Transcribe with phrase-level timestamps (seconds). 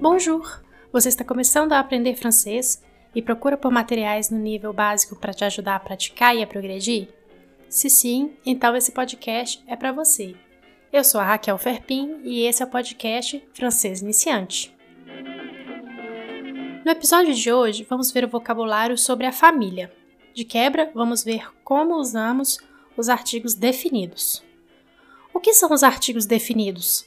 [0.00, 0.62] Bonjour!
[0.90, 2.82] Você está começando a aprender francês
[3.14, 7.08] e procura por materiais no nível básico para te ajudar a praticar e a progredir?
[7.68, 10.34] Se sim, então esse podcast é para você.
[10.90, 14.74] Eu sou a Raquel Ferpin e esse é o podcast Francês Iniciante.
[16.82, 19.92] No episódio de hoje, vamos ver o vocabulário sobre a família.
[20.32, 22.58] De quebra, vamos ver como usamos
[22.96, 24.42] os artigos definidos.
[25.34, 27.04] O que são os artigos definidos?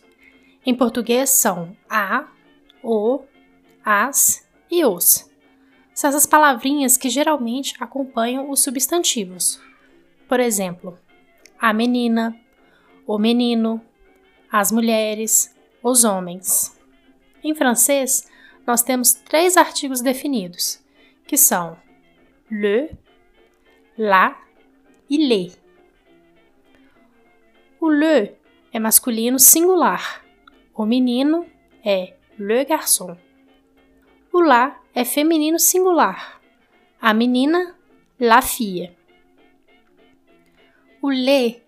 [0.64, 2.28] Em português são a,
[2.84, 3.23] o,
[3.84, 5.30] as e os.
[5.94, 9.62] São essas palavrinhas que geralmente acompanham os substantivos.
[10.28, 10.98] Por exemplo,
[11.59, 12.38] a menina,
[13.08, 13.82] o menino,
[14.52, 16.78] as mulheres, os homens.
[17.44, 18.28] Em francês,
[18.66, 20.84] nós temos três artigos definidos,
[21.28, 21.78] que são
[22.50, 22.92] le,
[23.98, 24.42] la
[25.09, 25.59] e les.
[27.80, 28.36] O le
[28.72, 30.25] é masculino singular,
[30.73, 31.45] o menino
[31.84, 33.17] é le garçon.
[34.31, 36.42] O la é feminino singular,
[37.00, 37.75] a menina,
[38.20, 38.92] la fille.
[41.02, 41.62] O le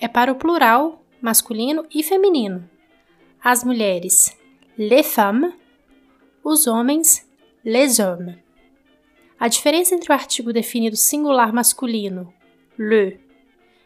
[0.00, 2.68] é para o plural, masculino e feminino.
[3.42, 4.36] As mulheres,
[4.76, 5.54] les femmes,
[6.44, 7.26] os homens,
[7.64, 8.36] les hommes.
[9.38, 12.34] A diferença entre o artigo definido singular masculino,
[12.78, 13.18] le,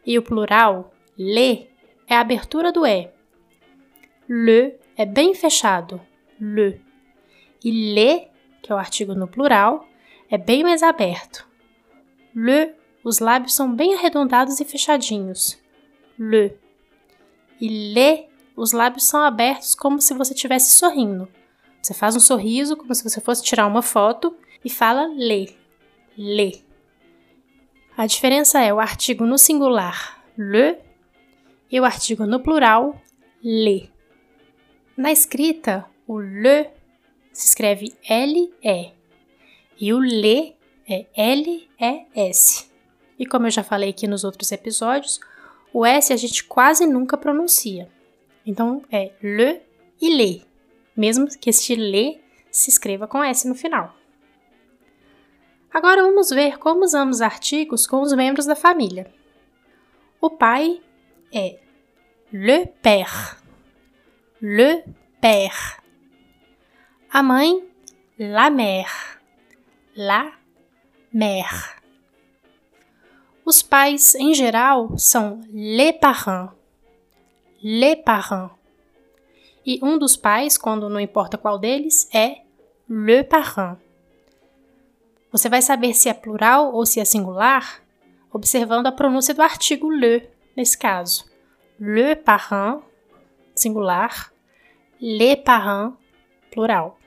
[0.05, 1.69] e o plural, le,
[2.09, 3.09] é a abertura do E.
[4.29, 6.01] Le é bem fechado,
[6.41, 6.81] le.
[7.65, 8.29] E le,
[8.63, 9.87] que é o artigo no plural,
[10.31, 11.49] é bem mais aberto.
[12.35, 15.59] Le, os lábios são bem arredondados e fechadinhos.
[16.19, 16.57] Le.
[17.61, 21.29] E le, os lábios são abertos como se você estivesse sorrindo.
[21.83, 25.57] Você faz um sorriso como se você fosse tirar uma foto e fala le.
[26.17, 26.65] Le.
[27.97, 30.79] A diferença é o artigo no singular le
[31.71, 33.01] e o artigo no plural
[33.43, 33.91] le.
[34.97, 36.71] Na escrita, o le
[37.33, 38.93] se escreve L-E
[39.81, 40.55] e o le
[40.87, 42.71] é L-E-S.
[43.19, 45.21] E como eu já falei aqui nos outros episódios,
[45.73, 47.91] o S a gente quase nunca pronuncia.
[48.47, 49.63] Então é le
[50.01, 50.47] e le,
[50.97, 52.21] mesmo que este le
[52.51, 53.95] se escreva com S no final.
[55.73, 59.13] Agora vamos ver como usamos artigos com os membros da família.
[60.21, 60.81] O pai
[61.33, 61.59] é
[62.33, 63.37] le père.
[64.41, 64.85] Le
[65.21, 65.84] père.
[67.17, 67.63] A mãe,
[68.19, 69.21] la mère.
[69.97, 70.33] La
[71.13, 71.81] mère.
[73.47, 76.51] Os pais, em geral, são les parents.
[77.63, 78.51] Les parents.
[79.65, 82.43] E um dos pais, quando não importa qual deles, é
[82.91, 83.79] le parent.
[85.31, 87.81] Você vai saber se é plural ou se é singular
[88.33, 91.27] observando a pronúncia do artigo le, nesse caso.
[91.79, 92.83] Le parent,
[93.55, 94.33] singular,
[95.01, 95.95] les parents,
[96.51, 96.99] plural.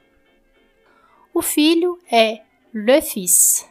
[1.38, 2.42] O filho é
[2.74, 3.70] le fils.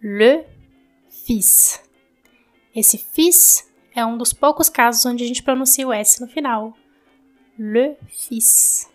[0.00, 0.46] Le
[1.10, 1.78] fils.
[2.74, 6.72] Esse fils é um dos poucos casos onde a gente pronuncia o S no final.
[7.58, 8.90] Le fils.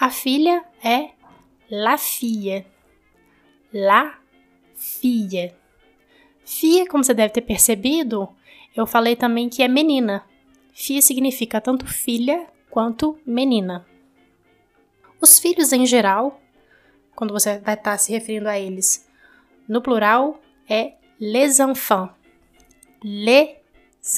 [0.00, 1.10] A filha é
[1.70, 2.64] la fille.
[3.70, 4.18] La
[4.74, 5.52] fille.
[6.42, 8.34] Fille, como você deve ter percebido,
[8.74, 10.24] eu falei também que é menina.
[10.72, 13.86] Fille significa tanto filha quanto menina.
[15.20, 16.40] Os filhos em geral,
[17.16, 19.08] quando você vai estar se referindo a eles,
[19.66, 22.12] no plural é les enfants.
[23.02, 23.56] Les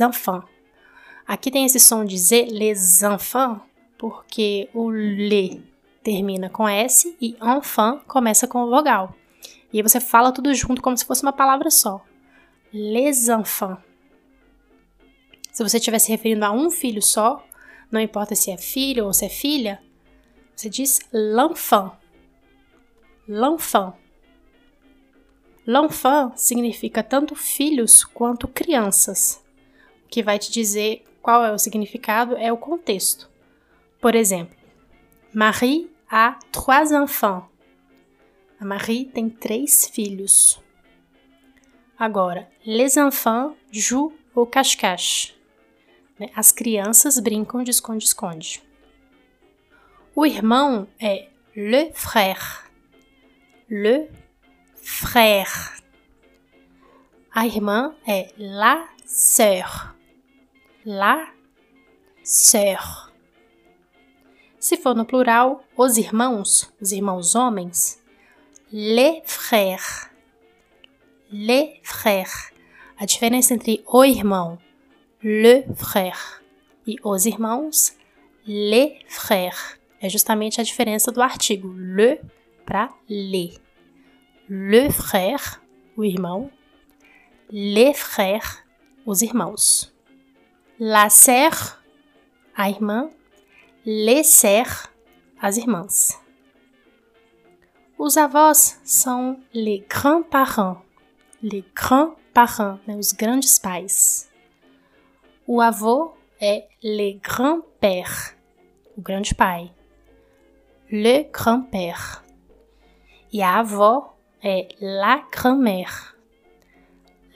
[0.00, 0.44] enfants.
[1.26, 3.60] Aqui tem esse som de Z, les enfants,
[3.97, 5.62] porque o le
[6.03, 9.14] termina com S e enfant começa com vogal.
[9.72, 12.04] E aí você fala tudo junto como se fosse uma palavra só.
[12.72, 13.78] Les enfants.
[15.53, 17.44] Se você estiver se referindo a um filho só,
[17.91, 19.82] não importa se é filho ou se é filha,
[20.54, 21.92] você diz l'enfant.
[23.28, 23.94] L'enfant.
[25.66, 29.44] L'enfant significa tanto filhos quanto crianças.
[30.06, 33.30] O que vai te dizer qual é o significado é o contexto.
[34.00, 34.56] Por exemplo,
[35.34, 37.44] Marie a trois enfants.
[38.58, 40.58] A Marie tem três filhos.
[41.98, 45.34] Agora, les enfants jouent au cache-cache.
[46.19, 46.31] Né?
[46.34, 48.62] As crianças brincam de esconde-esconde.
[50.14, 52.68] O irmão é le frère.
[53.69, 54.09] Le
[54.76, 55.75] frère.
[57.35, 59.94] A irmã é la sœur.
[60.87, 61.26] La
[62.23, 63.12] sœur.
[64.59, 67.99] Se for no plural, os irmãos, os irmãos homens,
[68.73, 70.11] les frères.
[71.31, 72.50] Les frères.
[72.99, 74.59] A diferença entre o irmão,
[75.23, 76.43] le frère,
[76.87, 77.94] e os irmãos,
[78.47, 79.79] les frères.
[80.00, 82.20] é justamente a diferença do artigo le
[82.69, 83.59] para les.
[84.47, 85.62] Le frère,
[85.97, 86.50] o irmão,
[87.50, 88.62] les frères,
[89.06, 89.91] os irmãos.
[90.79, 91.82] La sœur,
[92.55, 93.11] a irmã,
[93.87, 94.91] les sœurs,
[95.41, 96.20] as irmãs.
[97.99, 100.82] Os avós são les grands-parents,
[101.43, 104.31] les grands-parents, né, os grandes pais.
[105.47, 108.37] O avô é le grand-père,
[108.94, 109.73] o grande pai.
[110.91, 112.27] Le grand-père.
[113.30, 116.14] E a avó é la grand-mère.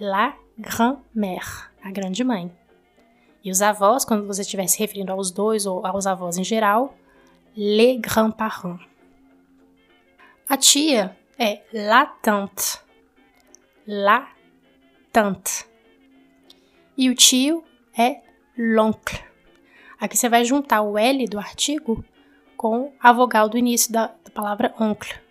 [0.00, 2.50] La grand-mère, a grande mãe.
[3.44, 6.94] E os avós, quando você estiver se referindo aos dois ou aos avós em geral,
[7.56, 8.80] les grands-parents.
[10.48, 12.78] A tia é la tante.
[13.86, 14.32] La
[15.12, 15.66] tante.
[16.96, 17.64] E o tio
[17.98, 18.22] é
[18.56, 19.18] l'oncle.
[20.00, 22.04] Aqui você vai juntar o L do artigo
[22.56, 25.21] com a vogal do início da, da palavra oncle.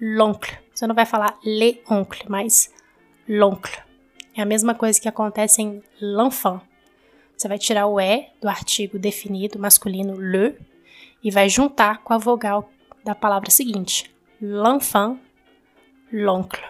[0.00, 0.58] L'oncle.
[0.72, 2.72] Você não vai falar le oncle, mas
[3.28, 3.76] l'oncle.
[4.34, 6.62] É a mesma coisa que acontece em l'enfant.
[7.36, 10.58] Você vai tirar o E do artigo definido masculino le
[11.22, 12.70] e vai juntar com a vogal
[13.04, 14.10] da palavra seguinte:
[14.40, 15.18] l'enfant,
[16.12, 16.62] l'oncle.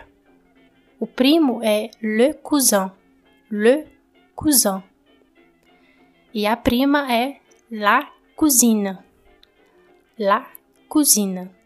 [0.99, 2.91] O primo é le cousin,
[3.51, 3.87] le
[4.35, 4.83] cousin.
[6.35, 7.41] E a prima é
[7.71, 8.99] la cousine,
[10.19, 10.47] la
[10.89, 11.60] cousine.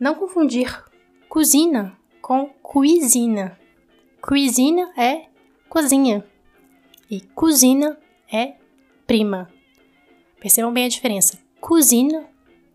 [0.00, 0.84] Não confundir
[1.28, 3.50] cozinha com cuisine.
[4.20, 5.26] Cuisine é
[5.68, 6.24] cozinha
[7.10, 7.96] e cozinha
[8.32, 8.54] é
[9.06, 9.50] prima.
[10.40, 11.38] Percebam bem a diferença.
[11.60, 12.28] Cozinha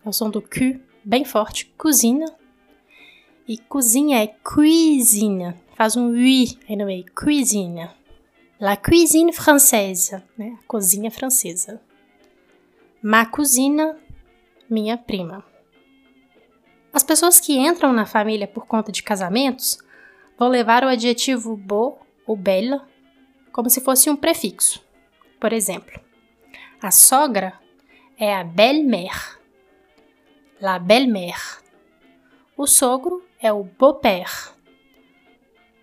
[0.06, 2.26] é o som do Q bem forte, cozinha.
[3.48, 7.90] E cozinha é cuisine, faz um UI aí no meio, cuisine.
[8.60, 10.58] La cuisine française, né?
[10.66, 11.82] Cozinha francesa.
[13.02, 13.96] Ma cousine,
[14.70, 15.44] minha prima.
[16.94, 19.80] As pessoas que entram na família por conta de casamentos
[20.38, 22.80] vão levar o adjetivo beau ou belle
[23.52, 24.86] como se fosse um prefixo.
[25.40, 26.00] Por exemplo,
[26.80, 27.60] a sogra
[28.18, 29.40] é a belle-mère,
[30.62, 31.62] la belle-mère.
[32.56, 34.54] O sogro é o beau-père,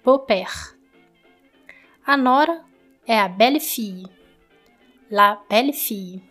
[0.04, 0.78] beau-père.
[2.06, 2.64] A nora
[3.04, 4.08] é a belle-fille,
[5.10, 6.22] la belle-fille.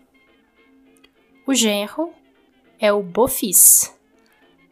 [1.45, 2.13] O genro
[2.79, 3.98] é o beau-fils,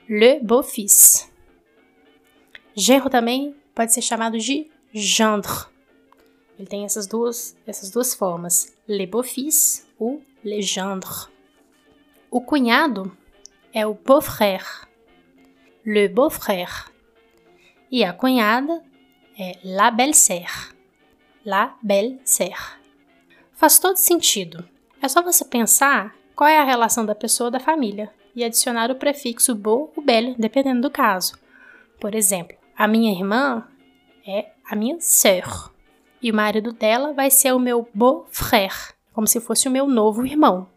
[0.09, 1.29] le beau-fils.
[2.73, 5.67] Genro também pode ser chamado de gendre.
[6.57, 11.27] Ele tem essas duas, essas duas formas, le beau-fils ou le gendre.
[12.31, 13.15] O cunhado
[13.73, 14.87] é o beau-frère,
[15.85, 16.91] le beau-frère.
[17.91, 18.83] E a cunhada
[19.37, 20.73] é la belle-sœur,
[21.45, 22.79] la belle-sœur.
[23.53, 24.67] Faz todo sentido.
[25.01, 28.95] É só você pensar qual é a relação da pessoa da família e adicionar o
[28.95, 31.33] prefixo beau ou belle, dependendo do caso.
[31.99, 33.67] Por exemplo, a minha irmã
[34.25, 35.73] é a minha sœur
[36.21, 40.23] e o marido dela vai ser o meu beau-frère, como se fosse o meu novo
[40.23, 40.67] irmão.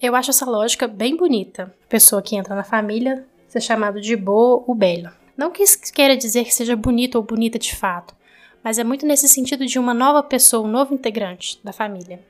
[0.00, 1.74] Eu acho essa lógica bem bonita.
[1.86, 5.14] Pessoa que entra na família ser chamado de boa ou bela.
[5.36, 8.16] Não que isso queira dizer que seja bonito ou bonita de fato,
[8.64, 12.24] mas é muito nesse sentido de uma nova pessoa, um novo integrante da família.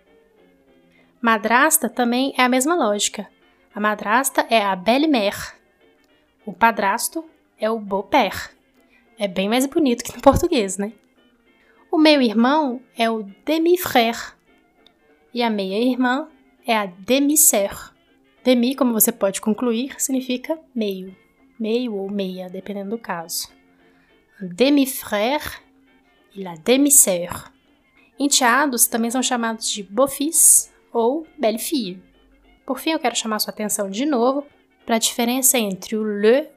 [1.21, 3.27] Madrasta também é a mesma lógica.
[3.75, 5.55] A madrasta é a belle-mère.
[6.45, 7.25] O padrasto
[7.59, 8.51] é o beau-père.
[9.19, 10.93] É bem mais bonito que no português, né?
[11.91, 14.35] O meu irmão é o demi-frère.
[15.33, 16.29] E a meia-irmã
[16.67, 17.95] é a demi-sœur.
[18.45, 21.17] Demi, como você pode concluir, significa meio,
[21.59, 23.49] meio ou meia, dependendo do caso.
[24.41, 25.61] Demi-frère
[26.35, 27.51] e la demi-sœur.
[28.19, 32.03] Enteados também são chamados de beau-fils ou belle-fille.
[32.65, 34.47] Por fim, eu quero chamar sua atenção de novo
[34.85, 36.49] para a diferença entre o le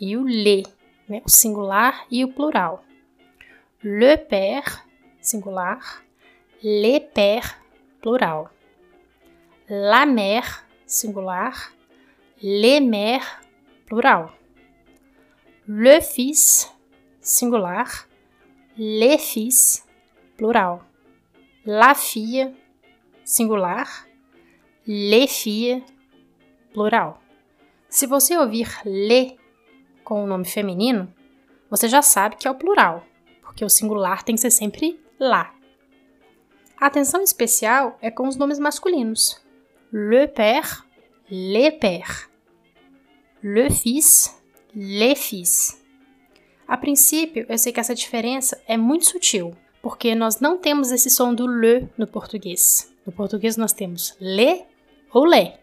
[0.00, 0.64] e o les,
[1.08, 1.22] né?
[1.24, 2.84] o singular e o plural.
[3.82, 4.84] Le père,
[5.20, 6.02] singular,
[6.62, 7.60] les pères,
[8.00, 8.50] plural
[9.68, 11.72] la mère, singular,
[12.40, 13.40] les mères,
[13.86, 14.28] plural.
[15.66, 16.72] Le fils,
[17.20, 18.06] singular,
[18.76, 19.84] les fils,
[20.36, 20.80] plural.
[21.64, 22.52] La fille,
[23.26, 24.06] singular,
[24.86, 25.82] les filles,
[26.72, 27.20] plural.
[27.88, 29.36] Se você ouvir le
[30.04, 31.12] com o nome feminino,
[31.68, 33.04] você já sabe que é o plural,
[33.42, 35.52] porque o singular tem que ser sempre lá.
[36.78, 39.44] A atenção especial é com os nomes masculinos
[39.92, 40.84] le père,
[41.30, 42.28] les pères,
[43.42, 44.36] le fils,
[44.74, 45.82] les fils.
[46.68, 51.08] A princípio, eu sei que essa diferença é muito sutil, porque nós não temos esse
[51.08, 52.92] som do le no português.
[53.06, 54.64] No português nós temos le
[55.12, 55.60] ou lé.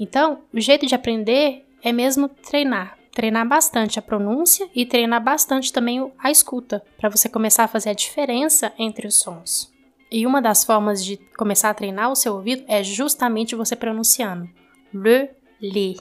[0.00, 2.98] Então, o jeito de aprender é mesmo treinar.
[3.12, 7.90] Treinar bastante a pronúncia e treinar bastante também a escuta, para você começar a fazer
[7.90, 9.72] a diferença entre os sons.
[10.10, 14.48] E uma das formas de começar a treinar o seu ouvido é justamente você pronunciando
[14.92, 15.30] le,
[15.60, 15.96] le,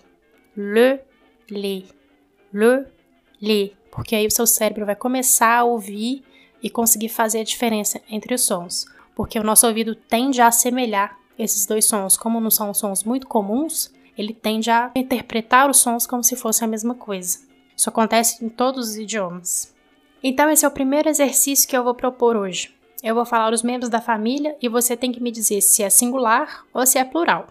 [0.55, 1.00] le,
[1.50, 1.86] le,
[2.53, 2.86] le,
[3.41, 6.24] le, porque aí o seu cérebro vai começar a ouvir
[6.62, 11.17] e conseguir fazer a diferença entre os sons, porque o nosso ouvido tende a assemelhar
[11.38, 16.05] esses dois sons, como não são sons muito comuns, ele tende a interpretar os sons
[16.05, 17.39] como se fosse a mesma coisa.
[17.75, 19.74] Isso acontece em todos os idiomas.
[20.24, 22.74] Então, esse é o primeiro exercício que eu vou propor hoje.
[23.03, 25.89] Eu vou falar os membros da família e você tem que me dizer se é
[25.89, 27.48] singular ou se é plural.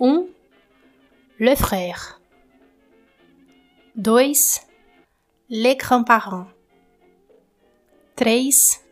[0.00, 0.08] 1.
[0.08, 0.30] Um,
[1.38, 2.16] le frère.
[3.94, 4.66] 2.
[5.50, 6.48] Les grands-parents.
[8.16, 8.87] 3.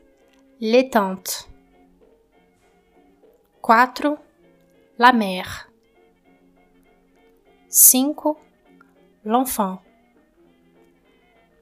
[0.59, 1.51] Les tantes.
[3.63, 4.17] 4.
[4.97, 5.71] La mère.
[7.69, 8.17] 5.
[9.27, 9.83] L'enfant.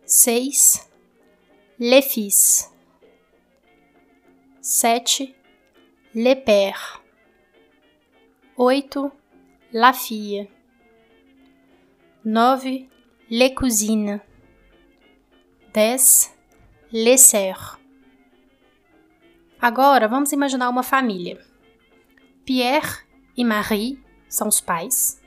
[0.06, 0.88] 6.
[1.80, 2.70] Les fils.
[4.60, 5.22] 7.
[6.14, 7.02] Les pères.
[8.56, 8.98] 8.
[9.72, 10.48] La fille.
[12.24, 12.64] 9.
[13.28, 14.20] Les cousines.
[15.74, 16.32] 10.
[16.92, 17.80] Les sœurs.
[19.64, 21.42] Agora vamos imaginar uma família.
[22.44, 22.98] Pierre
[23.34, 25.18] e Marie são os pais.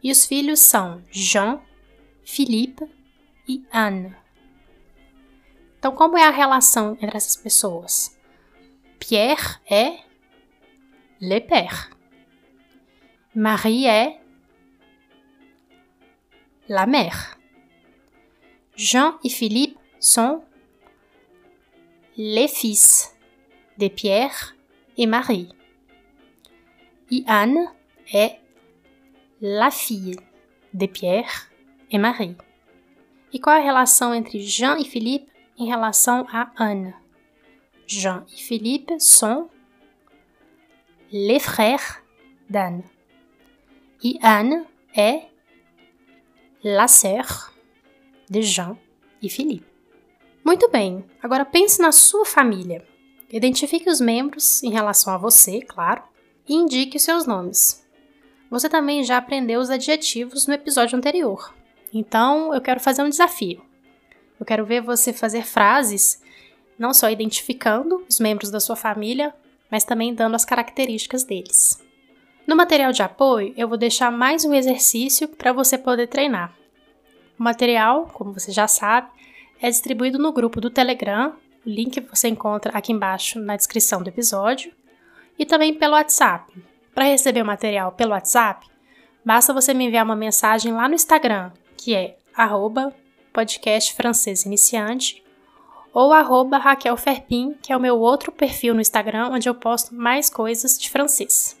[0.00, 1.60] E os filhos são Jean,
[2.24, 2.88] Philippe
[3.48, 4.14] e Anne.
[5.76, 8.16] Então, como é a relação entre essas pessoas?
[9.00, 9.98] Pierre é
[11.20, 11.90] le père.
[13.34, 14.20] Marie est
[16.68, 17.36] la mère.
[18.76, 20.44] Jean et Philippe sont
[22.16, 23.12] les fils
[23.78, 24.54] de Pierre
[24.96, 25.48] et Marie.
[27.10, 27.68] Et Anne
[28.12, 28.38] est
[29.40, 30.16] la fille
[30.74, 31.50] de Pierre
[31.90, 32.36] et Marie.
[33.34, 36.94] E qual é a relação entre Jean e Philippe em relação a Anne?
[37.86, 39.48] Jean et Philippe sont
[41.10, 42.02] les frères
[42.48, 42.82] d'Anne.
[44.04, 44.64] E Anne
[44.94, 45.22] est
[46.62, 47.52] la sœur
[48.30, 48.76] de Jean
[49.22, 49.66] e Philippe.
[50.44, 52.84] Muito bem, agora pense na sua família.
[53.32, 56.02] Identifique os membros em relação a você, claro,
[56.46, 57.82] e indique os seus nomes.
[58.50, 61.54] Você também já aprendeu os adjetivos no episódio anterior,
[61.94, 63.64] então eu quero fazer um desafio.
[64.38, 66.20] Eu quero ver você fazer frases
[66.78, 69.32] não só identificando os membros da sua família,
[69.70, 71.82] mas também dando as características deles.
[72.46, 76.54] No material de apoio, eu vou deixar mais um exercício para você poder treinar.
[77.38, 79.08] O material, como você já sabe,
[79.60, 84.08] é distribuído no grupo do Telegram, o link você encontra aqui embaixo na descrição do
[84.08, 84.72] episódio,
[85.38, 86.52] e também pelo WhatsApp.
[86.94, 88.66] Para receber o material pelo WhatsApp,
[89.24, 92.94] basta você me enviar uma mensagem lá no Instagram, que é arroba
[95.94, 99.94] ou arroba Raquel Ferpin, que é o meu outro perfil no Instagram, onde eu posto
[99.94, 101.58] mais coisas de francês.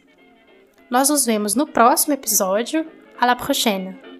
[0.90, 2.86] Nós nos vemos no próximo episódio.
[3.18, 4.11] À la prochaine!